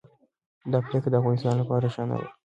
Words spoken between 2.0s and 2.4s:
نه وه.